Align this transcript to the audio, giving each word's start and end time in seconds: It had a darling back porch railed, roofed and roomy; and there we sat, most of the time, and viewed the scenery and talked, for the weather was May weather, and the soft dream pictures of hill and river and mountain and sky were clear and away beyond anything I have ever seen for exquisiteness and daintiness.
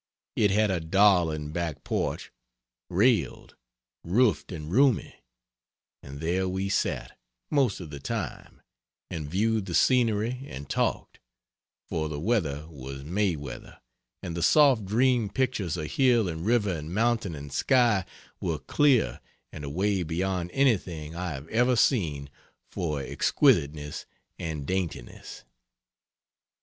It 0.35 0.49
had 0.49 0.71
a 0.71 0.79
darling 0.79 1.51
back 1.51 1.83
porch 1.83 2.31
railed, 2.89 3.55
roofed 4.03 4.51
and 4.51 4.71
roomy; 4.71 5.13
and 6.01 6.19
there 6.19 6.49
we 6.49 6.69
sat, 6.69 7.15
most 7.51 7.79
of 7.79 7.91
the 7.91 7.99
time, 7.99 8.63
and 9.11 9.29
viewed 9.29 9.67
the 9.67 9.75
scenery 9.75 10.41
and 10.47 10.67
talked, 10.67 11.19
for 11.87 12.09
the 12.09 12.19
weather 12.19 12.65
was 12.67 13.03
May 13.03 13.35
weather, 13.35 13.79
and 14.23 14.35
the 14.35 14.41
soft 14.41 14.85
dream 14.85 15.29
pictures 15.29 15.77
of 15.77 15.85
hill 15.91 16.27
and 16.27 16.47
river 16.47 16.73
and 16.75 16.91
mountain 16.91 17.35
and 17.35 17.53
sky 17.53 18.03
were 18.39 18.57
clear 18.57 19.19
and 19.51 19.63
away 19.63 20.01
beyond 20.01 20.49
anything 20.51 21.15
I 21.15 21.33
have 21.33 21.47
ever 21.49 21.75
seen 21.75 22.31
for 22.71 23.03
exquisiteness 23.03 24.07
and 24.39 24.65
daintiness. 24.65 25.43